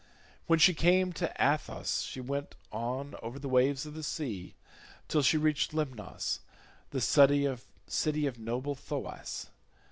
When 0.47 0.57
she 0.57 0.73
came 0.73 1.13
to 1.13 1.31
Athos 1.39 2.01
she 2.01 2.19
went 2.21 2.55
on 2.71 3.13
over 3.21 3.37
the 3.37 3.47
waves 3.47 3.85
of 3.85 3.93
the 3.93 4.01
sea 4.01 4.55
till 5.07 5.21
she 5.21 5.37
reached 5.37 5.75
Lemnos, 5.75 6.39
the 6.89 6.99
city 6.99 7.45
of 8.25 8.39
noble 8.39 8.73
Thoas. 8.73 9.51